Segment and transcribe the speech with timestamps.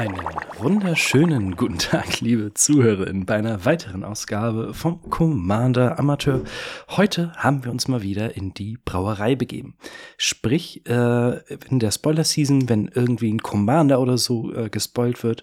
[0.00, 0.24] Einen
[0.56, 6.42] wunderschönen guten Tag, liebe Zuhörerinnen, bei einer weiteren Ausgabe vom Commander Amateur.
[6.88, 9.76] Heute haben wir uns mal wieder in die Brauerei begeben.
[10.16, 15.42] Sprich, äh, in der Spoiler-Season, wenn irgendwie ein Commander oder so äh, gespoilt wird,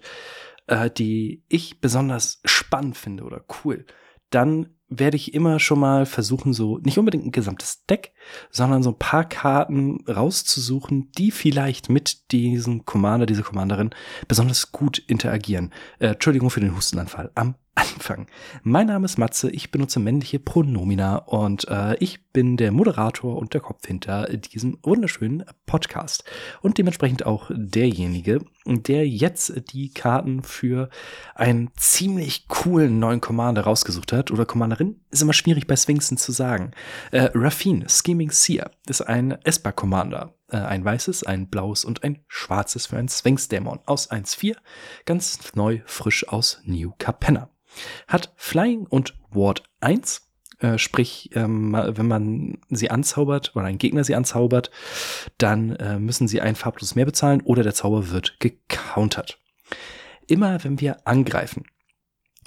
[0.66, 3.86] äh, die ich besonders spannend finde oder cool,
[4.30, 8.12] dann werde ich immer schon mal versuchen, so nicht unbedingt ein gesamtes Deck,
[8.50, 13.90] sondern so ein paar Karten rauszusuchen, die vielleicht mit diesem Commander, dieser Commanderin
[14.28, 15.72] besonders gut interagieren.
[15.98, 18.26] Äh, Entschuldigung für den Hustenanfall am Anfang.
[18.64, 23.54] Mein Name ist Matze, ich benutze männliche Pronomina und äh, ich bin der Moderator und
[23.54, 26.24] der Kopf hinter diesem wunderschönen Podcast.
[26.60, 30.88] Und dementsprechend auch derjenige, der jetzt die Karten für
[31.36, 34.32] einen ziemlich coolen neuen Commander rausgesucht hat.
[34.32, 36.72] Oder Commanderin, ist immer schwierig bei Sphinxen zu sagen.
[37.12, 40.34] Äh, Rafine, Scheming Seer, ist ein Esper-Commander.
[40.50, 44.56] Äh, ein weißes, ein blaues und ein schwarzes für einen Sphinx-Dämon aus 1.4.
[45.04, 47.50] Ganz neu, frisch aus New Capenna.
[48.06, 50.26] Hat Flying und Ward 1.
[50.60, 54.70] Äh, sprich, ähm, wenn man sie anzaubert oder ein Gegner sie anzaubert,
[55.36, 59.38] dann äh, müssen sie ein farblos mehr bezahlen oder der Zauber wird gecountert.
[60.26, 61.64] Immer wenn wir angreifen,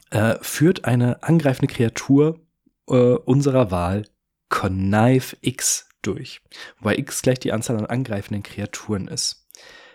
[0.10, 2.42] äh, führt eine angreifende Kreatur
[2.90, 4.08] äh, unserer Wahl
[4.50, 6.42] Connive X durch,
[6.80, 9.48] wobei X gleich die Anzahl an angreifenden Kreaturen ist.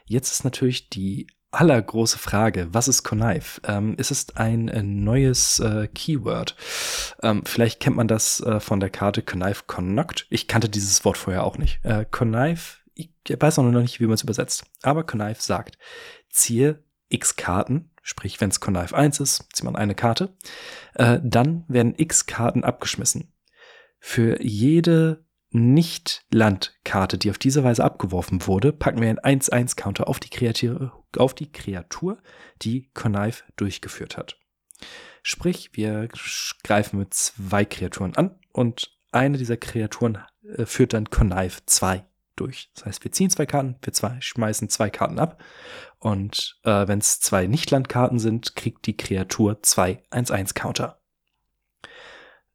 [0.04, 3.60] Jetzt ist natürlich die allergroße Frage, was ist Connive?
[3.64, 6.54] Ähm, ist es ein, ein neues äh, Keyword?
[7.22, 10.26] Ähm, vielleicht kennt man das äh, von der Karte Connive Connect.
[10.31, 11.81] Ich kannte dieses Wort vorher auch nicht.
[11.82, 15.78] Äh, Connive, ich weiß noch nicht, wie man es übersetzt, aber Connive sagt,
[16.31, 20.36] ziehe x Karten, sprich, wenn es Connive 1 ist, zieht man eine Karte,
[20.94, 23.32] äh, dann werden x Karten abgeschmissen.
[23.98, 30.30] Für jede nicht-Landkarte, die auf diese Weise abgeworfen wurde, packen wir einen 1-1-Counter auf, die
[30.30, 32.18] Kreatur, auf die Kreatur,
[32.62, 34.38] die Connive durchgeführt hat.
[35.22, 36.08] Sprich, wir
[36.62, 40.18] greifen mit zwei Kreaturen an und eine dieser Kreaturen
[40.56, 42.04] äh, führt dann Connive 2
[42.36, 42.70] durch.
[42.74, 45.42] Das heißt, wir ziehen zwei Karten, wir zwei, schmeißen zwei Karten ab
[45.98, 51.00] und äh, wenn es zwei Nicht-Landkarten sind, kriegt die Kreatur zwei 1-1-Counter.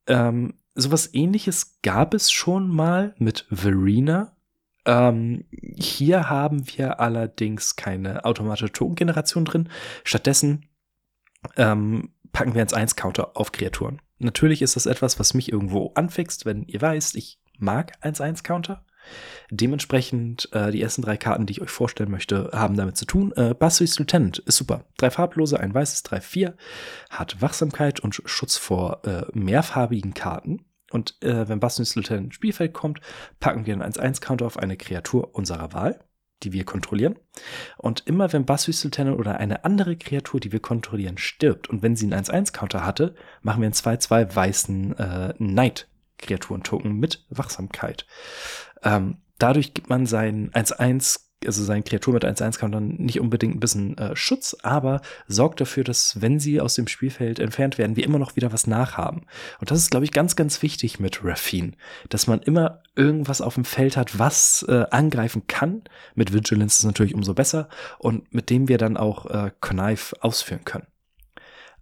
[0.07, 4.35] Ähm, sowas ähnliches gab es schon mal mit Verena.
[4.85, 9.69] Ähm, hier haben wir allerdings keine automatische Tokengeneration drin.
[10.03, 10.67] Stattdessen
[11.57, 14.01] ähm, packen wir ins 1-Counter auf Kreaturen.
[14.19, 18.85] Natürlich ist das etwas, was mich irgendwo anfixt, wenn ihr weißt, ich mag 1-1-Counter.
[19.49, 23.33] Dementsprechend, äh, die ersten drei Karten, die ich euch vorstellen möchte, haben damit zu tun.
[23.35, 24.85] Äh, Bassuis Lieutenant ist super.
[24.97, 26.55] Drei farblose, ein weißes, drei, vier.
[27.09, 30.65] Hat Wachsamkeit und Schutz vor äh, mehrfarbigen Karten.
[30.91, 32.99] Und äh, wenn Bassuis Lieutenant ins Spielfeld kommt,
[33.39, 36.03] packen wir einen 1-1-Counter auf eine Kreatur unserer Wahl,
[36.43, 37.17] die wir kontrollieren.
[37.77, 41.95] Und immer wenn Bassuis Lieutenant oder eine andere Kreatur, die wir kontrollieren, stirbt und wenn
[41.95, 45.87] sie einen 1-1-Counter hatte, machen wir einen 2-2 weißen äh, Knight
[46.17, 48.05] Kreaturentoken mit Wachsamkeit.
[48.83, 53.59] Ähm, dadurch gibt man sein 1-1, also sein Kreatur mit 1-1 dann nicht unbedingt ein
[53.59, 58.03] bisschen äh, Schutz, aber sorgt dafür, dass, wenn sie aus dem Spielfeld entfernt werden, wir
[58.03, 59.25] immer noch wieder was nachhaben.
[59.59, 61.71] Und das ist, glaube ich, ganz, ganz wichtig mit Raffine,
[62.09, 65.83] dass man immer irgendwas auf dem Feld hat, was äh, angreifen kann.
[66.15, 67.69] Mit Vigilance ist es natürlich umso besser
[67.99, 70.90] und mit dem wir dann auch äh, Connive ausführen können.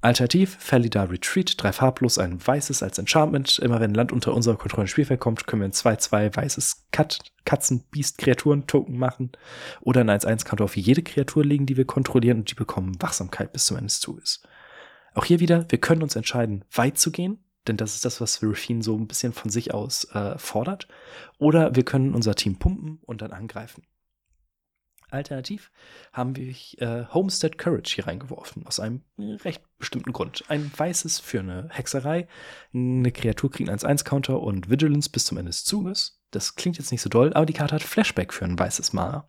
[0.02, 3.60] Alternativ Felidar Retreat, drei farblos, ein weißes als Enchantment.
[3.60, 7.20] Immer wenn Land unter unserer Kontrolle ins Spielfeld kommt, können wir ein 2-2 weißes Kat
[7.44, 9.32] Katzen, Biest, Kreaturen, Token machen.
[9.82, 13.66] Oder ein 1-1-Counter auf jede Kreatur legen, die wir kontrollieren und die bekommen Wachsamkeit bis
[13.66, 14.42] zum Ende des Zuges.
[15.16, 18.42] Auch hier wieder, wir können uns entscheiden, weit zu gehen, denn das ist das, was
[18.42, 20.88] Rufin so ein bisschen von sich aus äh, fordert.
[21.40, 23.84] Oder wir können unser Team pumpen und dann angreifen.
[25.12, 25.72] Alternativ
[26.14, 30.44] haben wir äh, Homestead Courage hier reingeworfen, aus einem recht bestimmten Grund.
[30.48, 32.28] Ein weißes für eine Hexerei,
[32.74, 36.22] eine Kreatur kriegt einen 1-1-Counter und Vigilance bis zum Ende des Zuges.
[36.32, 39.26] Das klingt jetzt nicht so doll, aber die Karte hat Flashback für ein weißes Mana.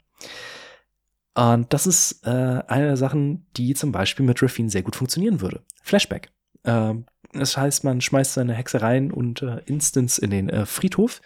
[1.34, 5.40] Und das ist äh, eine der Sachen, die zum Beispiel mit Raffine sehr gut funktionieren
[5.40, 5.62] würde.
[5.82, 6.30] Flashback.
[6.64, 6.94] Äh,
[7.32, 11.20] das heißt, man schmeißt seine Hexereien und äh, Instants in den äh, Friedhof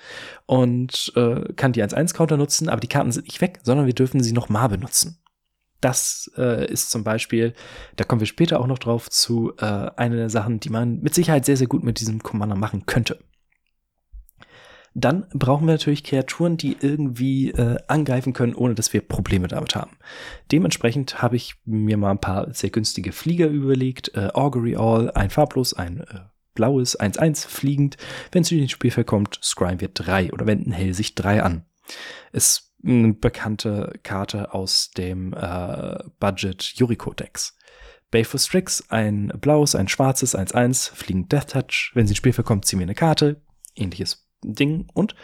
[0.47, 4.23] und äh, kann die 1-1-Counter nutzen, aber die Karten sind nicht weg, sondern wir dürfen
[4.23, 5.19] sie noch mal benutzen.
[5.81, 7.55] Das äh, ist zum Beispiel,
[7.97, 9.65] da kommen wir später auch noch drauf zu, äh,
[9.97, 13.19] eine der Sachen, die man mit Sicherheit sehr, sehr gut mit diesem Commander machen könnte.
[14.97, 19.75] Dann brauchen wir natürlich Kreaturen, die irgendwie äh, angreifen können, ohne dass wir Probleme damit
[19.75, 19.99] haben.
[20.53, 24.15] Dementsprechend habe ich mir mal ein paar sehr günstige Flieger überlegt.
[24.15, 26.21] Äh, Augury All, ein farblos, ein äh,
[26.55, 27.97] blaues, 1-1 fliegend.
[28.31, 31.65] Wenn es in den Spielfeld kommt, scryen wir 3 oder wenden hell sich 3 an.
[32.33, 37.57] Ist eine bekannte Karte aus dem äh, Budget Yuriko Decks.
[38.13, 41.91] Bayful Strix, ein blaues, ein schwarzes, 1-1, fliegend Death Touch.
[41.95, 43.43] Wenn sie ins Spiel kommt, ziehen wir eine Karte.
[43.75, 44.89] Ähnliches Ding.
[44.93, 45.15] Und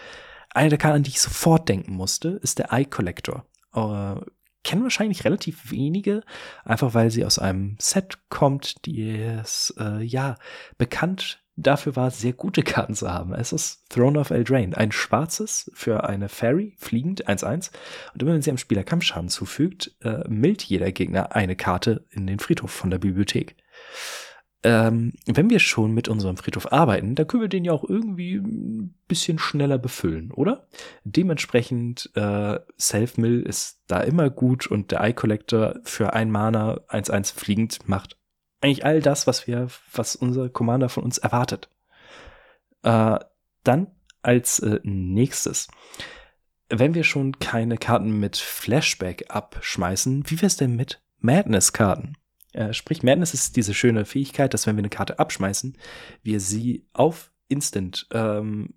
[0.51, 3.45] eine der Karten, an die ich sofort denken musste, ist der Eye Collector.
[3.75, 4.17] Äh,
[4.63, 6.23] kennen wahrscheinlich relativ wenige,
[6.65, 10.37] einfach weil sie aus einem Set kommt, die es, äh, ja,
[10.77, 13.35] bekannt dafür war, sehr gute Karten zu haben.
[13.35, 17.71] Es ist Throne of Eldraine, ein schwarzes für eine Fairy, fliegend, 1-1.
[18.13, 22.27] Und immer wenn sie einem Spieler Kampfschaden zufügt, äh, mild jeder Gegner eine Karte in
[22.27, 23.57] den Friedhof von der Bibliothek
[24.63, 28.35] ähm, wenn wir schon mit unserem Friedhof arbeiten, dann können wir den ja auch irgendwie
[28.37, 30.67] ein bisschen schneller befüllen, oder?
[31.05, 37.35] Dementsprechend, äh, Self-Mill ist da immer gut und der Eye Collector für ein Mana 1-1
[37.35, 38.19] fliegend macht
[38.61, 41.71] eigentlich all das, was wir, was unser Commander von uns erwartet.
[42.83, 43.19] Äh,
[43.65, 43.87] dann
[44.23, 45.69] als äh, nächstes,
[46.69, 52.17] wenn wir schon keine Karten mit Flashback abschmeißen, wie wär's denn mit Madness-Karten?
[52.53, 55.77] Äh, sprich, Madness ist diese schöne Fähigkeit, dass wenn wir eine Karte abschmeißen,
[56.23, 58.75] wir sie auf Instant, ähm,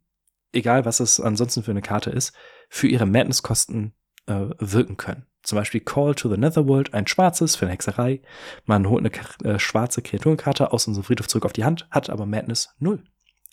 [0.51, 2.33] egal was es ansonsten für eine Karte ist,
[2.69, 3.93] für ihre Madness-Kosten
[4.27, 5.25] äh, wirken können.
[5.41, 8.21] Zum Beispiel Call to the Netherworld, ein schwarzes für eine Hexerei.
[8.65, 12.25] Man holt eine äh, schwarze Kreaturenkarte aus unserem Friedhof zurück auf die Hand, hat aber
[12.25, 13.03] Madness null.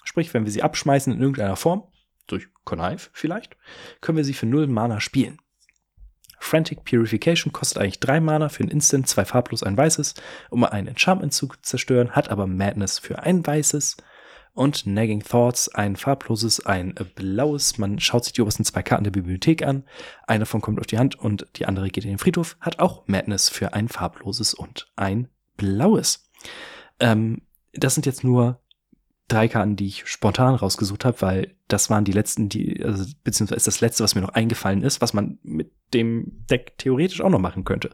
[0.05, 1.85] Sprich, wenn wir sie abschmeißen in irgendeiner Form,
[2.27, 3.57] durch Connive vielleicht,
[4.01, 5.39] können wir sie für null Mana spielen.
[6.41, 10.15] Frantic Purification kostet eigentlich drei Mana für ein Instant, zwei farblos, ein weißes,
[10.49, 13.99] um ein Enchantment zu zerstören, hat aber Madness für ein weißes
[14.55, 17.79] und Nagging Thoughts, ein farbloses, ein blaues.
[17.79, 19.85] Man schaut sich die obersten zwei Karten der Bibliothek an.
[20.27, 22.57] Eine davon kommt auf die Hand und die andere geht in den Friedhof.
[22.61, 26.29] Hat auch Madness für ein farbloses und ein blaues.
[26.99, 27.43] Ähm,
[27.73, 28.61] das sind jetzt nur
[29.33, 33.65] drei Karten, die ich spontan rausgesucht habe, weil das waren die letzten, die, also, beziehungsweise
[33.65, 37.39] das letzte, was mir noch eingefallen ist, was man mit dem Deck theoretisch auch noch
[37.39, 37.91] machen könnte.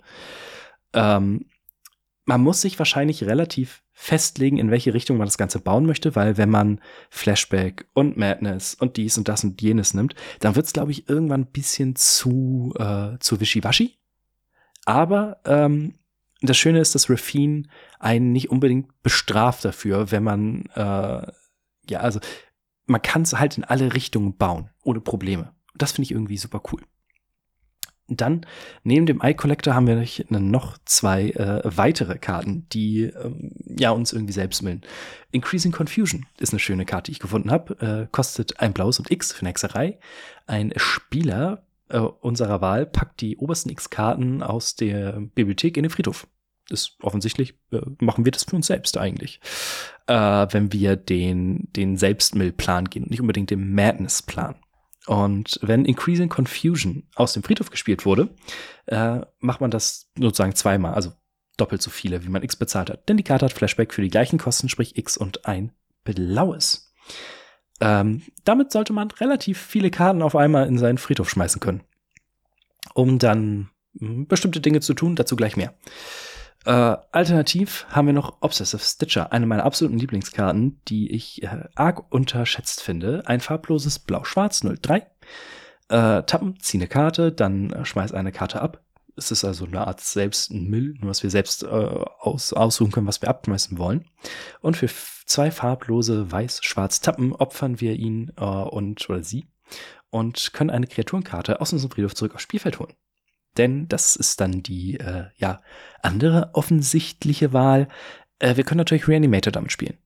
[0.92, 1.46] Ähm,
[2.24, 6.36] man muss sich wahrscheinlich relativ festlegen, in welche Richtung man das Ganze bauen möchte, weil
[6.36, 10.72] wenn man Flashback und Madness und dies und das und jenes nimmt, dann wird es,
[10.72, 13.96] glaube ich, irgendwann ein bisschen zu, äh, zu wischiwaschi.
[14.84, 15.94] Aber ähm,
[16.42, 17.64] das Schöne ist, dass Rafine
[17.98, 21.26] einen nicht unbedingt bestraft dafür, wenn man, äh,
[21.88, 22.20] ja, also
[22.86, 25.52] man kann es halt in alle Richtungen bauen, ohne Probleme.
[25.74, 26.82] Das finde ich irgendwie super cool.
[28.08, 28.46] Dann,
[28.84, 34.12] neben dem Eye Collector haben wir noch zwei äh, weitere Karten, die ähm, ja uns
[34.12, 34.82] irgendwie selbst millen.
[35.32, 37.80] Increasing Confusion ist eine schöne Karte, die ich gefunden habe.
[37.80, 39.98] Äh, kostet ein blaues und X für eine Hexerei.
[40.46, 46.26] Ein Spieler äh, unserer Wahl packt die obersten X-Karten aus der Bibliothek in den Friedhof.
[46.68, 49.40] Ist offensichtlich, äh, machen wir das für uns selbst eigentlich.
[50.06, 54.56] Äh, wenn wir den, den Selbstmill-Plan gehen und nicht unbedingt den Madness-Plan.
[55.06, 58.34] Und wenn Increasing Confusion aus dem Friedhof gespielt wurde,
[58.86, 61.12] äh, macht man das sozusagen zweimal, also
[61.56, 63.08] doppelt so viele, wie man X bezahlt hat.
[63.08, 66.92] Denn die Karte hat Flashback für die gleichen Kosten, sprich X und ein blaues.
[67.80, 71.82] Ähm, damit sollte man relativ viele Karten auf einmal in seinen Friedhof schmeißen können.
[72.94, 75.74] Um dann hm, bestimmte Dinge zu tun, dazu gleich mehr.
[76.64, 82.10] Äh, alternativ haben wir noch Obsessive Stitcher, eine meiner absoluten Lieblingskarten, die ich äh, arg
[82.12, 83.22] unterschätzt finde.
[83.26, 85.06] Ein farbloses Blau-Schwarz 03.
[85.88, 88.82] Äh, tappen, zieh eine Karte, dann äh, schmeiß eine Karte ab.
[89.16, 92.92] Es ist also eine Art selbst ein Mill, nur dass wir selbst äh, aus, aussuchen
[92.92, 94.04] können, was wir abschmeißen wollen.
[94.60, 94.88] Und für
[95.24, 99.46] zwei farblose Weiß-Schwarz Tappen opfern wir ihn äh, und oder sie
[100.10, 102.94] und können eine Kreaturenkarte aus unserem Friedhof zurück aufs Spielfeld holen.
[103.56, 105.62] Denn das ist dann die äh, ja,
[106.02, 107.88] andere offensichtliche Wahl.
[108.38, 109.98] Äh, wir können natürlich Reanimator damit spielen.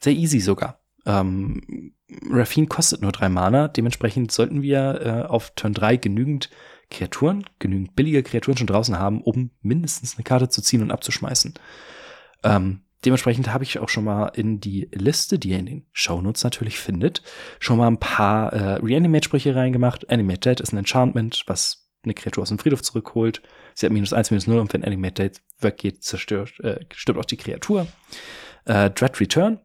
[0.00, 0.80] Sehr easy sogar.
[1.06, 1.92] Ähm,
[2.30, 6.50] Raffine kostet nur drei Mana, dementsprechend sollten wir äh, auf Turn 3 genügend
[6.90, 11.54] Kreaturen, genügend billige Kreaturen schon draußen haben, um mindestens eine Karte zu ziehen und abzuschmeißen.
[12.44, 16.44] Ähm, dementsprechend habe ich auch schon mal in die Liste, die ihr in den Shownotes
[16.44, 17.22] natürlich findet,
[17.58, 20.10] schon mal ein paar äh, Reanimate-Sprüche reingemacht.
[20.10, 23.42] Animate Dead ist ein Enchantment, was eine Kreatur aus dem Friedhof zurückholt.
[23.74, 27.24] Sie hat minus eins, minus null und wenn Animate Date weggeht, zerstört, äh, stirbt auch
[27.24, 27.88] die Kreatur.
[28.64, 29.58] Äh, Dread Return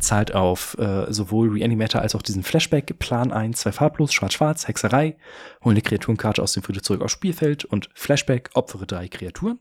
[0.00, 5.16] zahlt auf äh, sowohl Reanimator als auch diesen Flashback, Plan ein, zwei farblos, schwarz-schwarz, Hexerei,
[5.64, 9.58] hol eine Kreaturenkarte aus dem Friedhof zurück aufs Spielfeld und Flashback, opfere drei Kreaturen.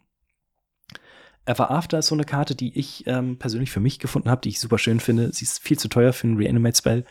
[1.46, 4.50] Ever After ist so eine Karte, die ich ähm, persönlich für mich gefunden habe, die
[4.50, 5.34] ich super schön finde.
[5.34, 7.06] Sie ist viel zu teuer für einen Reanimate-Spell.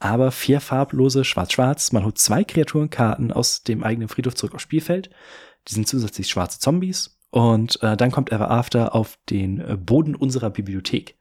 [0.00, 1.92] Aber vier farblose Schwarz-Schwarz.
[1.92, 5.10] Man holt zwei Kreaturenkarten aus dem eigenen Friedhof zurück aufs Spielfeld.
[5.68, 7.18] Die sind zusätzlich schwarze Zombies.
[7.30, 11.16] Und äh, dann kommt Ever After auf den äh, Boden unserer Bibliothek.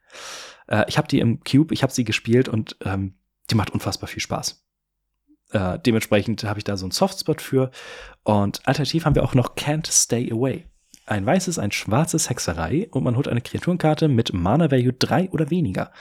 [0.67, 3.15] Äh, ich habe die im Cube, ich habe sie gespielt und ähm,
[3.49, 4.63] die macht unfassbar viel Spaß.
[5.51, 7.71] Äh, dementsprechend habe ich da so einen Softspot für.
[8.23, 10.65] Und alternativ haben wir auch noch Can't Stay Away
[11.07, 15.49] ein weißes, ein schwarzes Hexerei und man holt eine Kreaturenkarte mit Mana Value 3 oder
[15.49, 15.91] weniger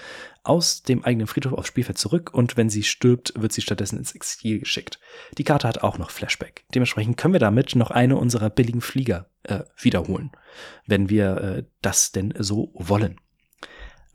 [0.43, 4.15] aus dem eigenen Friedhof aufs Spielfeld zurück und wenn sie stirbt, wird sie stattdessen ins
[4.15, 4.99] Exil geschickt.
[5.39, 6.65] Die Karte hat auch noch Flashback.
[6.75, 10.33] Dementsprechend können wir damit noch eine unserer billigen Flieger äh, wiederholen,
[10.87, 13.21] wenn wir äh, das denn so wollen.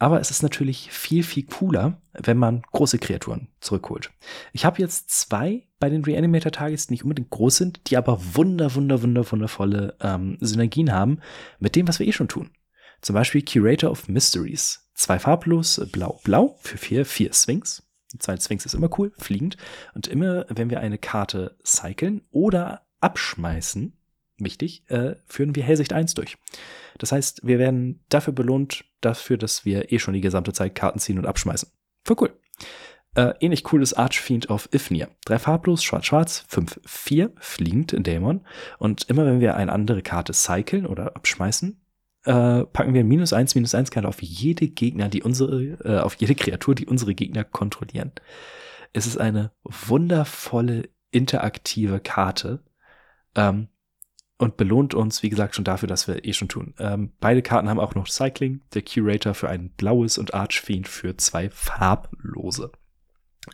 [0.02, 4.10] Aber es ist natürlich viel, viel cooler, wenn man große Kreaturen zurückholt.
[4.52, 8.74] Ich habe jetzt zwei bei den Reanimator-Targets, die nicht unbedingt groß sind, die aber wunder,
[8.74, 11.20] wunder, wunder, wundervolle ähm, Synergien haben
[11.60, 12.50] mit dem, was wir eh schon tun.
[13.02, 14.90] Zum Beispiel Curator of Mysteries.
[14.96, 17.88] Zwei farblos, blau, blau für vier, vier Sphinx.
[18.18, 19.56] Zwei Sphinx ist immer cool, fliegend.
[19.94, 23.94] Und immer, wenn wir eine Karte cyclen oder abschmeißen,
[24.44, 26.38] wichtig, äh, führen wir Hellsicht 1 durch.
[26.98, 31.00] Das heißt, wir werden dafür belohnt, dafür, dass wir eh schon die gesamte Zeit Karten
[31.00, 31.70] ziehen und abschmeißen.
[32.04, 32.40] Voll cool.
[33.14, 35.10] Äh, ähnlich cool ist Archfiend of Ifnir.
[35.26, 38.46] Drei farblos, schwarz-schwarz, fünf, vier, fliegend in Dämon.
[38.78, 41.82] Und immer wenn wir eine andere Karte cyclen oder abschmeißen,
[42.24, 46.16] äh, packen wir minus eins, minus eins Karte auf jede Gegner, die unsere, äh, auf
[46.16, 48.12] jede Kreatur, die unsere Gegner kontrollieren.
[48.94, 52.64] Es ist eine wundervolle interaktive Karte,
[53.36, 53.68] ähm,
[54.42, 56.74] und belohnt uns, wie gesagt, schon dafür, dass wir eh schon tun.
[56.80, 61.16] Ähm, beide Karten haben auch noch Cycling, der Curator für ein blaues und Archfiend für
[61.16, 62.72] zwei farblose.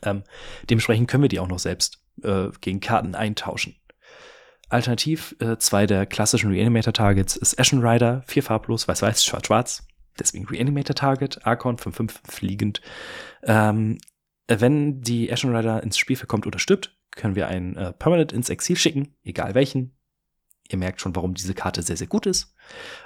[0.02, 0.24] Ähm,
[0.70, 3.76] dementsprechend können wir die auch noch selbst äh, gegen Karten eintauschen.
[4.70, 9.86] Alternativ, äh, zwei der klassischen Reanimator-Targets ist Ashen Rider, vier farblos, weiß-weiß, schwarz-schwarz.
[10.18, 12.82] Deswegen Reanimator-Target, Archon 5-5 fliegend.
[13.44, 13.98] Ähm,
[14.48, 18.50] wenn die Ashen Rider ins Spiel verkommt oder stirbt, können wir einen äh, Permanent ins
[18.50, 19.97] Exil schicken, egal welchen.
[20.70, 22.54] Ihr merkt schon, warum diese Karte sehr, sehr gut ist.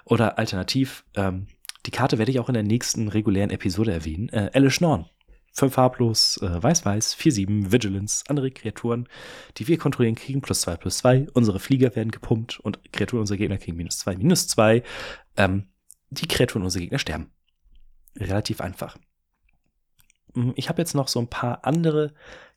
[0.05, 1.47] Oder alternativ, ähm,
[1.85, 4.29] die Karte werde ich auch in der nächsten regulären Episode erwähnen.
[4.29, 5.05] Äh, Alice Norn.
[5.53, 9.09] Fünf farblos, äh, weiß-weiß, 4-7, Vigilance, andere Kreaturen,
[9.57, 11.27] die wir kontrollieren, kriegen plus zwei plus zwei.
[11.33, 14.81] Unsere Flieger werden gepumpt und Kreaturen unserer Gegner kriegen minus zwei minus zwei.
[15.35, 15.67] Ähm,
[16.09, 17.31] die Kreaturen unserer Gegner sterben.
[18.17, 18.97] Relativ einfach.
[20.33, 22.13] Hm, ich habe jetzt noch so ein paar andere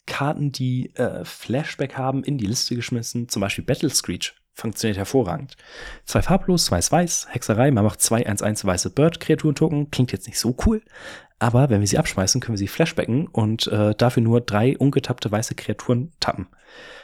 [0.07, 3.29] Karten, die äh, Flashback haben, in die Liste geschmissen.
[3.29, 5.57] Zum Beispiel Battle Screech funktioniert hervorragend.
[6.05, 10.83] Zwei farblos, weiß-weiß, Hexerei, man macht zwei 1-1 weiße Bird-Kreaturen-Token, klingt jetzt nicht so cool,
[11.39, 15.31] aber wenn wir sie abschmeißen, können wir sie flashbacken und äh, dafür nur drei ungetappte
[15.31, 16.47] weiße Kreaturen tappen.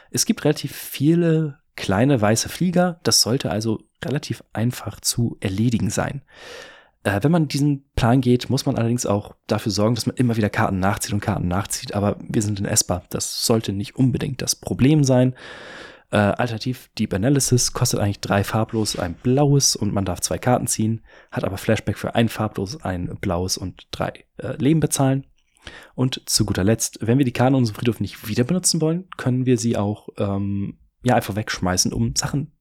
[0.09, 6.21] Es gibt relativ viele kleine weiße Flieger, das sollte also relativ einfach zu erledigen sein.
[7.03, 10.37] Äh, wenn man diesen Plan geht, muss man allerdings auch dafür sorgen, dass man immer
[10.37, 14.41] wieder Karten nachzieht und Karten nachzieht, aber wir sind in ESPA, das sollte nicht unbedingt
[14.41, 15.35] das Problem sein.
[16.11, 20.67] Äh, alternativ Deep Analysis kostet eigentlich drei farblos, ein blaues und man darf zwei Karten
[20.67, 21.01] ziehen,
[21.31, 25.25] hat aber Flashback für ein farblos, ein blaues und drei äh, Leben bezahlen.
[25.95, 29.07] Und zu guter Letzt, wenn wir die Karten in unserem Friedhof nicht wieder benutzen wollen,
[29.15, 32.51] können wir sie auch ähm, ja einfach wegschmeißen, um Sachen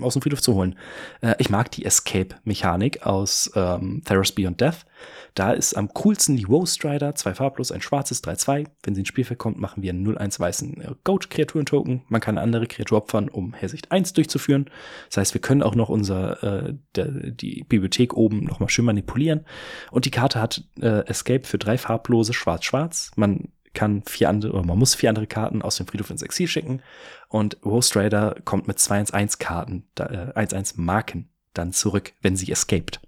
[0.00, 0.76] aus dem Friedhof zu holen.
[1.20, 4.86] Äh, ich mag die Escape-Mechanik aus ähm, Theros Beyond Death.
[5.34, 8.66] Da ist am coolsten die Woe Strider, zwei farblos, ein schwarzes, 3-2.
[8.82, 12.02] Wenn sie ins Spiel kommt, machen wir einen 0-1 weißen äh, Goat-Kreaturen-Token.
[12.08, 14.70] Man kann eine andere Kreatur opfern, um Hersicht 1 durchzuführen.
[15.08, 19.44] Das heißt, wir können auch noch unser, äh, der, die Bibliothek oben nochmal schön manipulieren.
[19.90, 23.12] Und die Karte hat äh, Escape für drei farblose, schwarz-schwarz.
[23.16, 26.46] Man kann vier andere, oder man muss vier andere Karten aus dem Friedhof ins Exil
[26.46, 26.82] schicken.
[27.28, 33.00] Und Roast Raider kommt mit 2-1-1 Karten, äh, 1-1 Marken dann zurück, wenn sie escaped.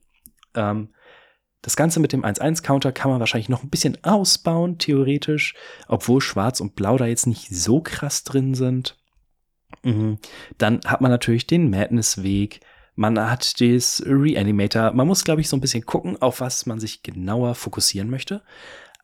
[0.54, 0.90] Ähm,
[1.62, 5.54] das Ganze mit dem 1-1-Counter kann man wahrscheinlich noch ein bisschen ausbauen, theoretisch,
[5.88, 8.96] obwohl Schwarz und Blau da jetzt nicht so krass drin sind.
[9.82, 10.18] Mhm.
[10.56, 12.60] Dann hat man natürlich den Madness-Weg,
[13.00, 14.92] man hat das Reanimator.
[14.92, 18.42] Man muss, glaube ich, so ein bisschen gucken, auf was man sich genauer fokussieren möchte.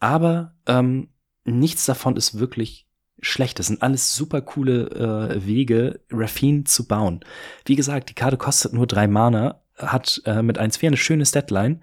[0.00, 1.08] Aber ähm,
[1.46, 2.86] nichts davon ist wirklich
[3.20, 3.58] schlecht.
[3.58, 7.24] Das sind alles super coole äh, Wege, Raffine zu bauen.
[7.64, 11.80] Wie gesagt, die Karte kostet nur drei Mana, hat äh, mit 1-4 eine schöne Statline,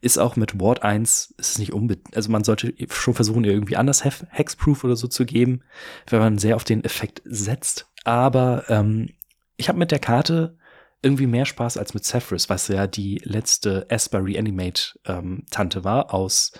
[0.00, 3.52] ist auch mit Ward 1, ist es nicht unbedingt, also man sollte schon versuchen, ihr
[3.52, 5.62] irgendwie anders Hexproof oder so zu geben,
[6.08, 7.90] wenn man sehr auf den Effekt setzt.
[8.04, 9.10] Aber ähm,
[9.56, 10.56] ich habe mit der Karte
[11.02, 16.12] irgendwie mehr Spaß als mit Zephyrus, was ja die letzte Esper Reanimate ähm, Tante war
[16.12, 16.52] aus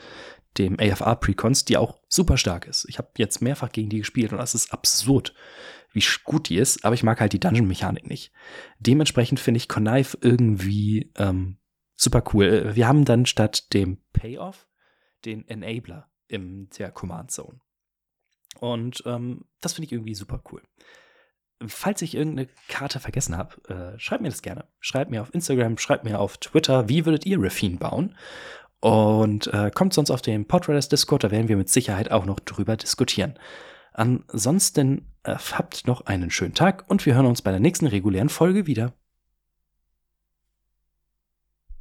[0.59, 2.87] dem AFR Precons, die auch super stark ist.
[2.89, 5.35] Ich habe jetzt mehrfach gegen die gespielt und das ist absurd,
[5.93, 8.33] wie gut die ist, aber ich mag halt die Dungeon-Mechanik nicht.
[8.79, 11.59] Dementsprechend finde ich Connive irgendwie ähm,
[11.97, 12.75] super cool.
[12.75, 14.69] Wir haben dann statt dem Payoff
[15.25, 17.61] den Enabler in der Command Zone.
[18.59, 20.63] Und ähm, das finde ich irgendwie super cool.
[21.67, 24.67] Falls ich irgendeine Karte vergessen habe, äh, schreibt mir das gerne.
[24.79, 28.17] Schreibt mir auf Instagram, schreibt mir auf Twitter, wie würdet ihr Raffine bauen?
[28.81, 32.41] Und äh, kommt sonst auf den Podriders Discord, da werden wir mit Sicherheit auch noch
[32.41, 33.35] drüber diskutieren.
[33.93, 38.31] Ansonsten äh, habt noch einen schönen Tag und wir hören uns bei der nächsten regulären
[38.31, 38.95] Folge wieder.